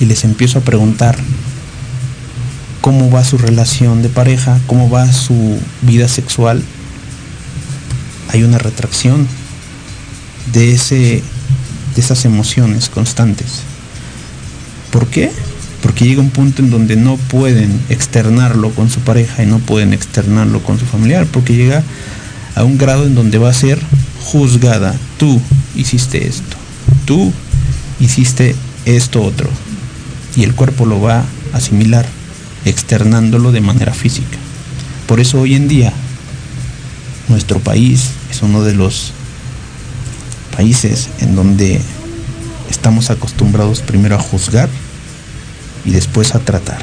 [0.00, 1.16] y les empiezo a preguntar
[2.80, 6.62] cómo va su relación de pareja, cómo va su vida sexual,
[8.30, 9.28] hay una retracción
[10.52, 11.22] de, ese,
[11.94, 13.62] de esas emociones constantes.
[14.90, 15.30] ¿Por qué?
[15.82, 19.92] Porque llega un punto en donde no pueden externarlo con su pareja y no pueden
[19.92, 21.82] externarlo con su familiar, porque llega
[22.54, 23.78] a un grado en donde va a ser
[24.24, 24.94] juzgada.
[25.18, 25.40] Tú
[25.76, 26.56] hiciste esto,
[27.04, 27.32] tú
[28.00, 29.48] hiciste esto otro.
[30.36, 31.20] Y el cuerpo lo va
[31.52, 32.06] a asimilar
[32.64, 34.38] externándolo de manera física.
[35.06, 35.92] Por eso hoy en día
[37.28, 39.12] nuestro país es uno de los
[40.58, 41.80] países en donde
[42.68, 44.68] estamos acostumbrados primero a juzgar
[45.84, 46.82] y después a tratar.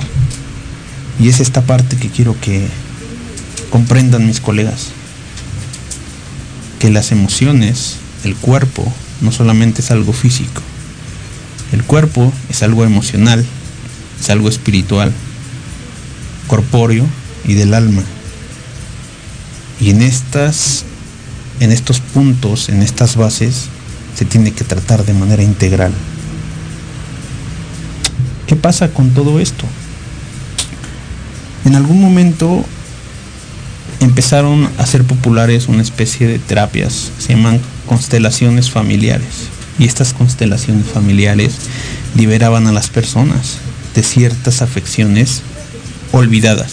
[1.19, 2.69] Y es esta parte que quiero que
[3.71, 4.91] comprendan mis colegas,
[6.79, 10.61] que las emociones, el cuerpo, no solamente es algo físico,
[11.73, 13.45] el cuerpo es algo emocional,
[14.21, 15.11] es algo espiritual,
[16.47, 17.05] corpóreo
[17.43, 18.03] y del alma.
[19.81, 20.85] Y en estas
[21.59, 23.65] en estos puntos, en estas bases
[24.15, 25.93] se tiene que tratar de manera integral.
[28.47, 29.65] ¿Qué pasa con todo esto?
[31.65, 32.63] En algún momento
[33.99, 39.49] empezaron a ser populares una especie de terapias, se llaman constelaciones familiares.
[39.77, 41.55] Y estas constelaciones familiares
[42.15, 43.57] liberaban a las personas
[43.93, 45.41] de ciertas afecciones
[46.13, 46.71] olvidadas.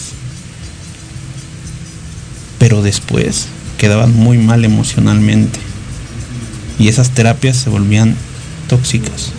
[2.59, 3.47] Pero después
[3.83, 5.59] quedaban muy mal emocionalmente.
[6.79, 8.15] Y esas terapias se volvían
[8.69, 9.33] tóxicas.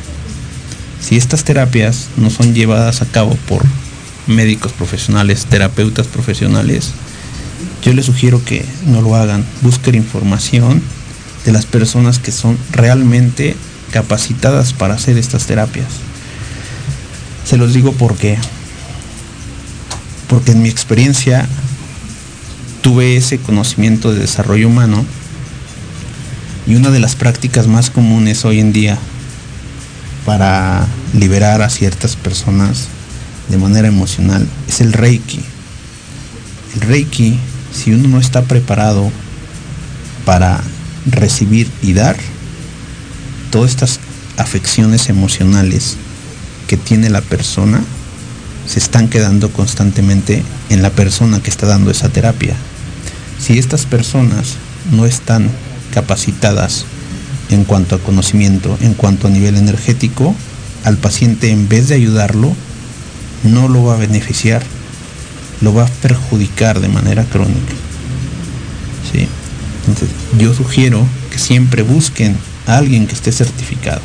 [1.01, 3.63] Si estas terapias no son llevadas a cabo por
[4.27, 6.91] médicos profesionales, terapeutas profesionales,
[7.83, 9.47] yo les sugiero que no lo hagan.
[9.63, 10.83] Busquen información
[11.47, 13.57] de las personas que son realmente
[13.93, 15.89] capacitadas para hacer estas terapias.
[17.47, 18.37] Se los digo porque
[20.29, 21.49] porque en mi experiencia
[22.85, 25.07] tuve ese conocimiento de desarrollo humano
[26.67, 28.99] y una de las prácticas más comunes hoy en día
[30.27, 32.89] para liberar a ciertas personas
[33.49, 35.41] de manera emocional es el Reiki.
[36.75, 37.39] El Reiki,
[37.73, 39.11] si uno no está preparado
[40.27, 40.61] para
[41.07, 42.19] recibir y dar,
[43.51, 43.99] todas estas
[44.37, 45.97] afecciones emocionales
[46.69, 47.81] que tiene la persona
[48.67, 52.55] se están quedando constantemente en la persona que está dando esa terapia.
[53.45, 54.55] Si estas personas
[54.91, 55.51] no están
[55.93, 56.87] capacitadas
[57.51, 60.35] en cuanto a conocimiento, en cuanto a nivel energético,
[60.83, 62.55] al paciente en vez de ayudarlo,
[63.43, 64.63] no lo va a beneficiar,
[65.61, 67.75] lo va a perjudicar de manera crónica.
[69.13, 69.29] ¿Sí?
[69.89, 74.01] Entonces, yo sugiero que siempre busquen a alguien que esté certificado.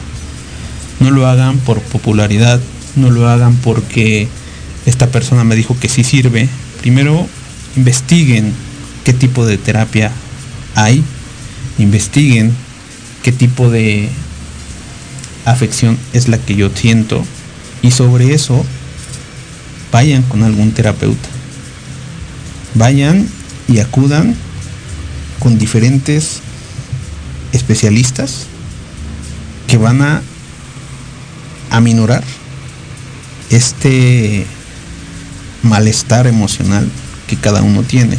[0.99, 2.59] No lo hagan por popularidad,
[2.97, 4.27] no lo hagan porque
[4.85, 6.49] esta persona me dijo que sí sirve.
[6.81, 7.25] Primero,
[7.77, 8.53] investiguen
[9.03, 10.11] qué tipo de terapia
[10.75, 11.03] hay,
[11.77, 12.53] investiguen
[13.23, 14.09] qué tipo de
[15.45, 17.23] afección es la que yo siento
[17.81, 18.65] y sobre eso
[19.91, 21.29] vayan con algún terapeuta.
[22.75, 23.27] Vayan
[23.67, 24.35] y acudan
[25.39, 26.41] con diferentes
[27.51, 28.45] especialistas
[29.67, 30.21] que van a
[31.71, 32.23] aminorar
[33.49, 34.45] este
[35.63, 36.87] malestar emocional
[37.27, 38.17] que cada uno tiene.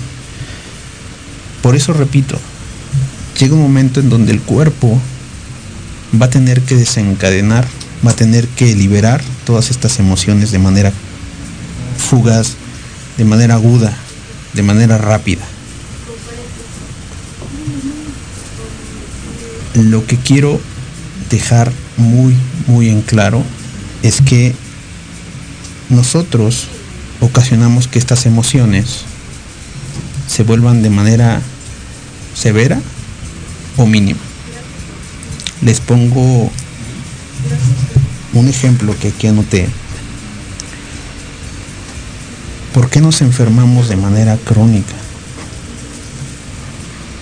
[1.63, 2.39] Por eso repito,
[3.39, 4.99] llega un momento en donde el cuerpo
[6.21, 7.67] va a tener que desencadenar,
[8.07, 10.93] va a tener que liberar todas estas emociones de manera
[11.99, 12.55] fugaz,
[13.17, 13.93] de manera aguda,
[14.55, 15.45] de manera rápida.
[19.75, 20.61] Lo que quiero
[21.31, 22.35] dejar muy,
[22.67, 23.45] muy en claro
[24.03, 24.55] es que
[25.89, 26.67] nosotros
[27.21, 29.05] ocasionamos que estas emociones
[30.31, 31.43] se vuelvan de manera
[32.35, 32.81] severa
[33.77, 34.21] o mínima.
[35.63, 36.51] Les pongo
[38.35, 39.69] un ejemplo que aquí anoté.
[42.73, 44.95] ¿Por qué nos enfermamos de manera crónica?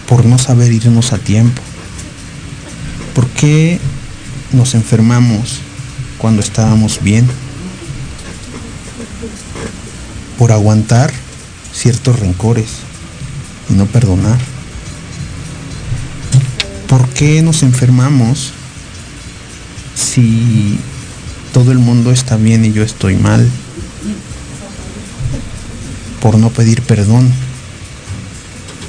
[0.06, 1.62] Por no saber irnos a tiempo.
[3.14, 3.80] ¿Por qué
[4.52, 5.60] nos enfermamos
[6.18, 7.26] cuando estábamos bien?
[10.38, 11.12] por aguantar
[11.72, 12.87] ciertos rencores
[13.70, 14.38] y no perdonar.
[16.88, 18.52] ¿Por qué nos enfermamos
[19.94, 20.78] si
[21.52, 23.48] todo el mundo está bien y yo estoy mal?
[26.22, 27.30] Por no pedir perdón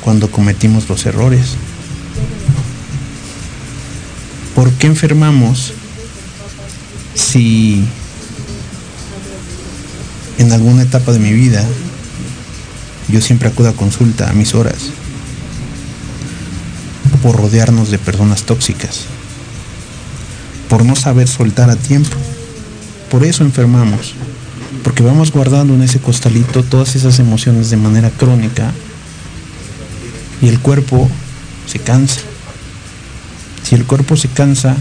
[0.01, 1.55] cuando cometimos los errores.
[4.55, 5.73] ¿Por qué enfermamos
[7.15, 7.83] si
[10.37, 11.65] en alguna etapa de mi vida,
[13.09, 14.91] yo siempre acudo a consulta a mis horas
[17.23, 19.05] por rodearnos de personas tóxicas,
[20.69, 22.15] por no saber soltar a tiempo.
[23.11, 24.13] Por eso enfermamos,
[24.83, 28.71] porque vamos guardando en ese costalito todas esas emociones de manera crónica
[30.41, 31.09] y el cuerpo
[31.67, 32.21] se cansa.
[33.63, 34.77] Si el cuerpo se cansa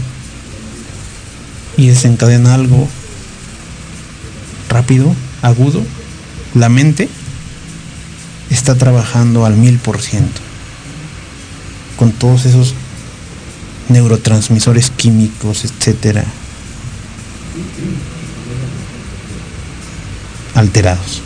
[1.75, 2.87] y desencadena algo
[4.69, 5.81] rápido, agudo,
[6.53, 7.09] la mente
[8.49, 10.41] está trabajando al mil por ciento
[11.97, 12.73] con todos esos
[13.89, 16.23] neurotransmisores químicos, etcétera,
[20.55, 21.21] alterados.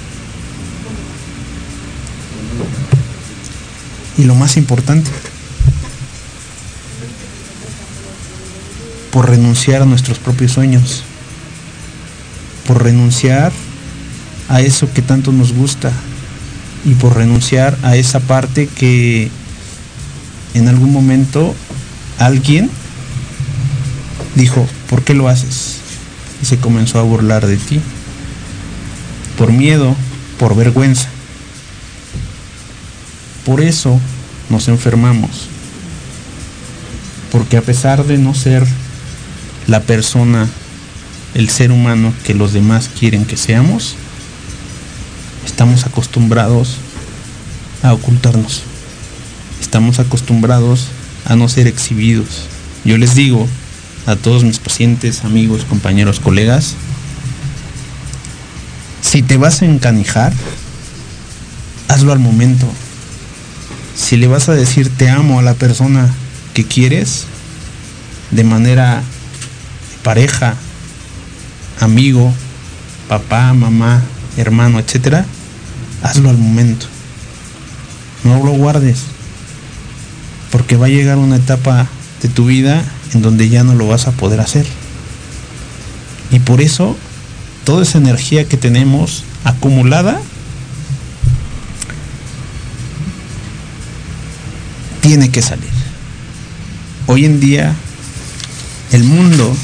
[4.18, 5.12] Y lo más importante,
[9.12, 11.04] por renunciar a nuestros propios sueños,
[12.68, 13.52] por renunciar
[14.50, 15.92] a eso que tanto nos gusta
[16.86, 19.30] y por renunciar a esa parte que
[20.54, 21.56] en algún momento
[22.20, 22.70] alguien
[24.36, 25.78] dijo, ¿por qué lo haces?
[26.42, 27.80] Y se comenzó a burlar de ti.
[29.38, 29.96] Por miedo,
[30.38, 31.10] por vergüenza.
[33.46, 34.00] Por eso
[34.50, 35.48] nos enfermamos.
[37.32, 38.66] Porque a pesar de no ser
[39.68, 40.48] la persona,
[41.34, 43.96] el ser humano que los demás quieren que seamos,
[45.54, 46.78] estamos acostumbrados
[47.84, 48.64] a ocultarnos.
[49.62, 50.88] Estamos acostumbrados
[51.26, 52.48] a no ser exhibidos.
[52.84, 53.48] Yo les digo
[54.08, 56.74] a todos mis pacientes, amigos, compañeros, colegas,
[59.00, 60.34] si te vas a encanijar,
[61.88, 62.68] hazlo al momento.
[63.96, 66.10] Si le vas a decir te amo a la persona
[66.56, 67.26] que quieres,
[68.32, 69.04] de manera
[70.02, 70.56] pareja,
[71.80, 72.34] amigo,
[73.08, 74.02] papá, mamá,
[74.36, 75.28] hermano, etcétera,
[76.04, 76.86] hazlo al momento.
[78.24, 79.00] No lo guardes.
[80.52, 81.88] Porque va a llegar una etapa
[82.22, 82.84] de tu vida
[83.14, 84.68] en donde ya no lo vas a poder hacer.
[86.30, 86.96] Y por eso,
[87.64, 90.22] toda esa energía que tenemos acumulada,
[95.02, 95.70] tiene que salir.
[97.08, 97.76] Hoy en día,
[98.92, 99.56] el mundo,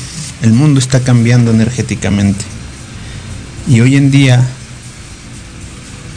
[0.42, 2.44] el mundo está cambiando energéticamente.
[3.68, 4.46] Y hoy en día,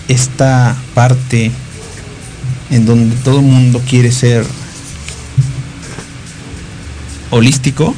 [0.09, 1.51] esta parte
[2.71, 4.45] en donde todo el mundo quiere ser
[7.31, 7.95] holístico,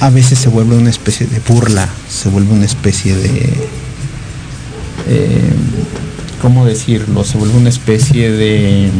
[0.00, 3.52] a veces se vuelve una especie de burla, se vuelve una especie de,
[5.08, 5.52] eh,
[6.42, 7.24] ¿cómo decirlo?
[7.24, 8.90] Se vuelve una especie de,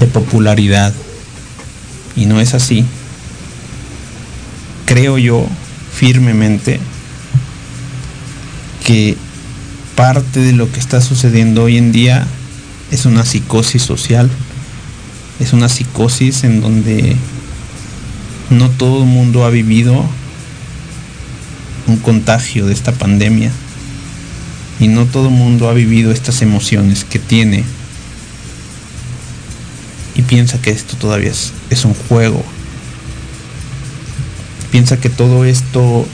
[0.00, 0.94] de popularidad.
[2.14, 2.84] Y no es así.
[4.86, 5.46] Creo yo
[5.92, 6.80] firmemente
[8.86, 9.16] que
[9.96, 12.24] parte de lo que está sucediendo hoy en día
[12.92, 14.30] es una psicosis social,
[15.40, 17.16] es una psicosis en donde
[18.50, 20.04] no todo el mundo ha vivido
[21.88, 23.50] un contagio de esta pandemia
[24.78, 27.64] y no todo el mundo ha vivido estas emociones que tiene
[30.14, 32.44] y piensa que esto todavía es, es un juego.
[34.70, 36.06] Piensa que todo esto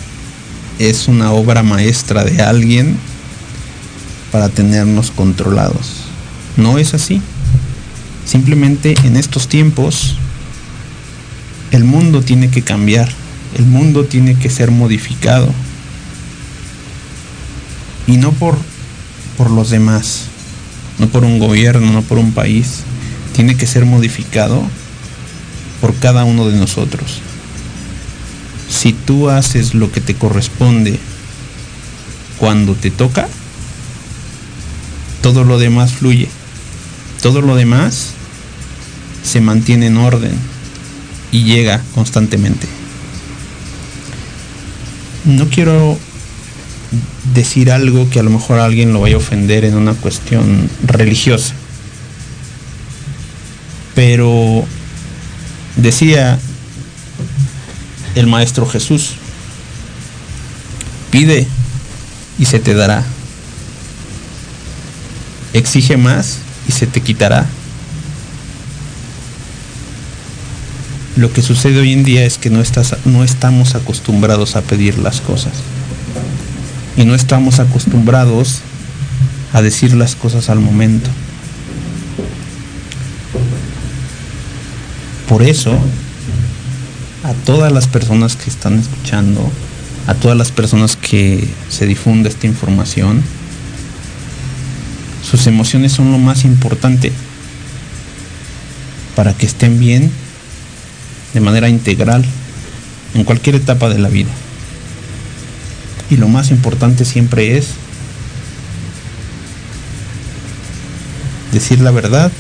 [0.89, 2.97] es una obra maestra de alguien
[4.33, 6.05] para tenernos controlados.
[6.57, 7.23] No es así.
[8.27, 10.17] Simplemente en estos tiempos
[11.71, 13.09] el mundo tiene que cambiar,
[13.57, 15.49] el mundo tiene que ser modificado.
[18.07, 18.59] Y no por,
[19.39, 20.25] por los demás,
[20.99, 22.81] no por un gobierno, no por un país.
[23.35, 24.63] Tiene que ser modificado
[25.81, 27.21] por cada uno de nosotros.
[28.73, 30.99] Si tú haces lo que te corresponde
[32.39, 33.29] cuando te toca,
[35.21, 36.29] todo lo demás fluye.
[37.21, 38.13] Todo lo demás
[39.23, 40.33] se mantiene en orden
[41.31, 42.67] y llega constantemente.
[45.27, 45.99] No quiero
[47.35, 51.53] decir algo que a lo mejor alguien lo vaya a ofender en una cuestión religiosa.
[53.95, 54.65] Pero
[55.77, 56.41] decía
[58.15, 59.13] el Maestro Jesús,
[61.11, 61.47] pide
[62.39, 63.05] y se te dará.
[65.53, 66.39] Exige más
[66.69, 67.47] y se te quitará.
[71.17, 74.99] Lo que sucede hoy en día es que no, estás, no estamos acostumbrados a pedir
[74.99, 75.53] las cosas.
[76.97, 78.61] Y no estamos acostumbrados
[79.53, 81.11] a decir las cosas al momento.
[85.29, 85.79] Por eso,
[87.45, 89.51] todas las personas que están escuchando,
[90.07, 93.23] a todas las personas que se difunde esta información,
[95.29, 97.13] sus emociones son lo más importante
[99.15, 100.11] para que estén bien
[101.35, 102.25] de manera integral
[103.15, 104.31] en cualquier etapa de la vida.
[106.11, 107.69] Y lo más importante siempre es
[111.53, 112.33] decir la verdad,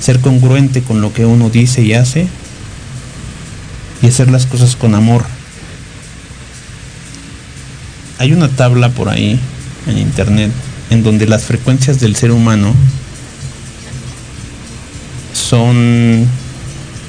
[0.00, 2.28] ser congruente con lo que uno dice y hace
[4.02, 5.24] y hacer las cosas con amor.
[8.18, 9.38] Hay una tabla por ahí
[9.86, 10.50] en internet
[10.90, 12.74] en donde las frecuencias del ser humano
[15.32, 16.26] son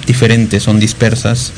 [0.05, 1.51] diferentes, son dispersas,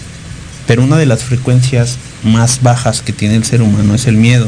[0.68, 4.48] pero una de las frecuencias más bajas que tiene el ser humano es el miedo.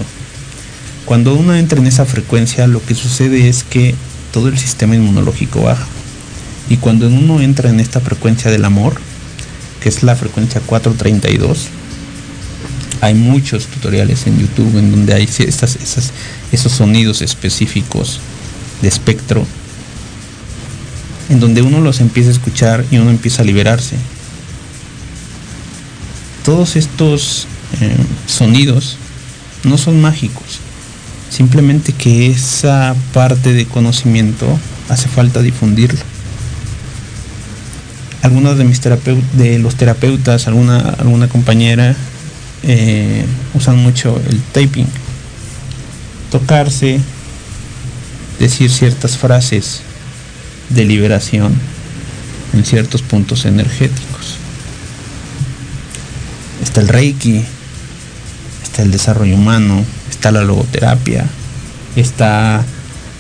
[1.05, 3.93] Cuando uno entra en esa frecuencia, lo que sucede es que
[4.31, 5.86] todo el sistema inmunológico baja.
[6.69, 8.99] Y cuando uno entra en esta frecuencia del amor,
[9.84, 11.67] que es la frecuencia 432,
[13.01, 15.77] hay muchos tutoriales en YouTube en donde hay estas,
[16.53, 18.21] esos sonidos específicos
[18.81, 19.45] de espectro
[21.29, 23.97] en donde uno los empieza a escuchar y uno empieza a liberarse.
[26.45, 27.47] Todos estos
[27.81, 28.97] eh, sonidos
[29.63, 30.59] no son mágicos,
[31.29, 34.47] simplemente que esa parte de conocimiento
[34.88, 36.12] hace falta difundirlo.
[38.24, 41.93] Algunos de mis de los terapeutas, alguna, alguna compañera
[42.63, 44.88] eh, usan mucho el taping,
[46.32, 47.01] tocarse,
[48.39, 49.82] decir ciertas frases
[50.69, 51.53] de liberación
[52.53, 54.38] en ciertos puntos energéticos.
[56.63, 57.43] Está el Reiki,
[58.63, 61.26] está el desarrollo humano, está la logoterapia,
[61.97, 62.63] está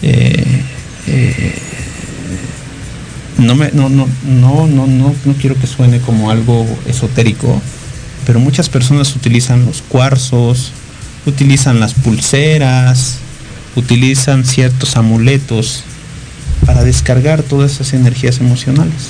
[0.01, 0.61] eh,
[1.07, 1.55] eh,
[3.37, 7.61] no, me, no, no, no, no, no, quiero que suene como algo esotérico,
[8.25, 10.71] pero muchas personas utilizan los cuarzos,
[11.25, 13.17] utilizan las pulseras,
[13.75, 15.83] utilizan ciertos amuletos
[16.65, 19.09] para descargar todas esas energías emocionales.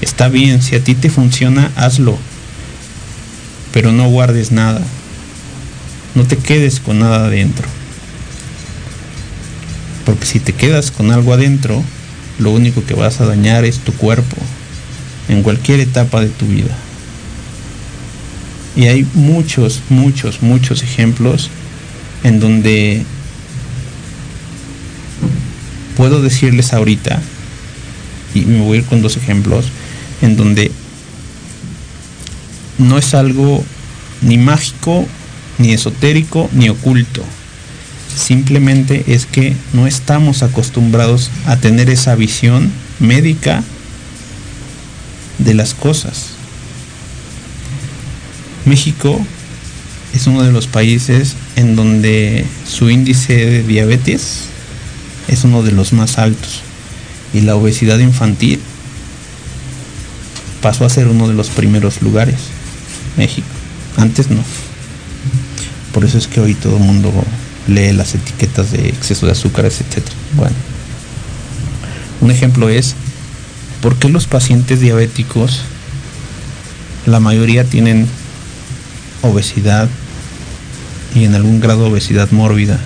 [0.00, 2.16] Está bien, si a ti te funciona, hazlo,
[3.72, 4.82] pero no guardes nada.
[6.14, 7.66] No te quedes con nada adentro.
[10.04, 11.82] Porque si te quedas con algo adentro,
[12.38, 14.36] lo único que vas a dañar es tu cuerpo
[15.28, 16.76] en cualquier etapa de tu vida.
[18.76, 21.50] Y hay muchos, muchos, muchos ejemplos
[22.22, 23.04] en donde
[25.96, 27.20] puedo decirles ahorita,
[28.34, 29.66] y me voy a ir con dos ejemplos,
[30.22, 30.70] en donde
[32.78, 33.64] no es algo
[34.22, 35.06] ni mágico,
[35.58, 37.24] ni esotérico, ni oculto.
[38.18, 43.62] Simplemente es que no estamos acostumbrados a tener esa visión médica
[45.38, 46.30] de las cosas.
[48.64, 49.24] México
[50.14, 54.46] es uno de los países en donde su índice de diabetes
[55.28, 56.62] es uno de los más altos
[57.32, 58.58] y la obesidad infantil
[60.60, 62.40] pasó a ser uno de los primeros lugares.
[63.16, 63.46] México.
[63.96, 64.42] Antes no.
[65.92, 67.12] Por eso es que hoy todo el mundo
[67.68, 70.02] lee las etiquetas de exceso de azúcares, etc.
[70.34, 70.56] Bueno.
[72.20, 72.94] Un ejemplo es,
[73.80, 75.62] ¿por qué los pacientes diabéticos,
[77.06, 78.08] la mayoría tienen
[79.22, 79.88] obesidad
[81.14, 82.80] y en algún grado obesidad mórbida?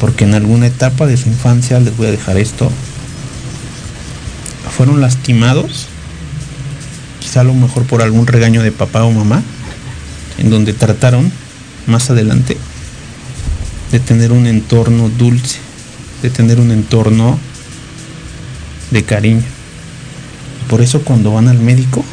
[0.00, 2.70] Porque en alguna etapa de su infancia, les voy a dejar esto,
[4.76, 5.86] fueron lastimados,
[7.20, 9.42] quizá a lo mejor por algún regaño de papá o mamá,
[10.38, 11.30] en donde trataron
[11.86, 12.56] más adelante
[13.92, 15.58] de tener un entorno dulce,
[16.22, 17.38] de tener un entorno
[18.90, 19.44] de cariño.
[20.68, 22.04] Por eso cuando van al médico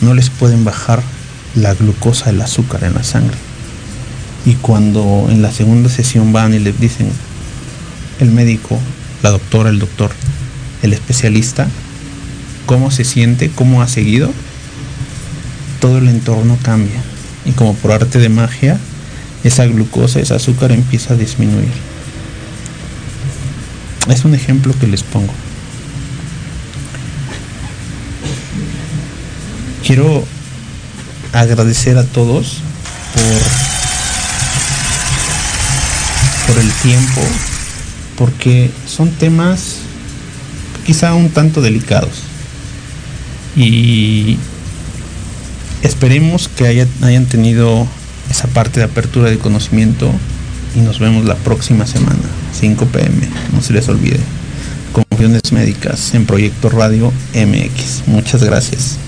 [0.00, 1.02] no les pueden bajar
[1.54, 3.36] la glucosa, el azúcar en la sangre.
[4.44, 7.08] Y cuando en la segunda sesión van y les dicen
[8.20, 8.78] el médico,
[9.22, 10.12] la doctora, el doctor,
[10.82, 11.66] el especialista,
[12.66, 14.30] cómo se siente, cómo ha seguido,
[15.80, 17.02] todo el entorno cambia.
[17.44, 18.78] Y como por arte de magia,
[19.46, 21.72] esa glucosa, ese azúcar empieza a disminuir.
[24.08, 25.32] Es un ejemplo que les pongo.
[29.84, 30.24] Quiero
[31.32, 32.58] agradecer a todos
[33.14, 33.24] por,
[36.54, 37.20] por el tiempo,
[38.16, 39.76] porque son temas
[40.84, 42.22] quizá un tanto delicados.
[43.56, 44.38] Y
[45.82, 47.86] esperemos que hayan tenido
[48.36, 50.12] esa parte de apertura de conocimiento
[50.74, 52.20] y nos vemos la próxima semana,
[52.52, 54.20] 5 pm, no se les olvide.
[54.92, 58.06] Confiones médicas en Proyecto Radio MX.
[58.06, 58.98] Muchas gracias.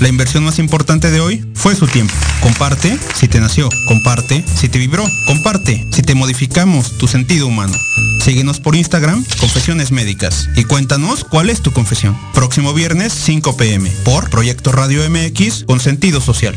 [0.00, 2.12] La inversión más importante de hoy fue su tiempo.
[2.40, 7.72] Comparte si te nació, comparte si te vibró, comparte si te modificamos tu sentido humano.
[8.24, 12.18] Síguenos por Instagram, Confesiones Médicas, y cuéntanos cuál es tu confesión.
[12.34, 16.56] Próximo viernes, 5 pm, por Proyecto Radio MX con sentido social.